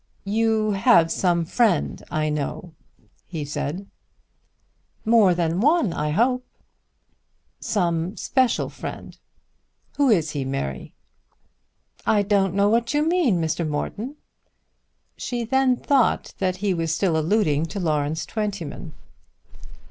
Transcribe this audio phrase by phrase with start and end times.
[0.25, 2.73] "You have some friend, I know,"
[3.27, 3.85] he said.
[5.05, 6.43] "More than one I hope."
[7.59, 9.15] "Some special friend.
[9.97, 10.95] Who is he, Mary?"
[12.03, 13.63] "I don't know what you mean, Mr.
[13.67, 14.15] Morton."
[15.17, 18.93] She then thought that he was still alluding to Lawrence Twentyman.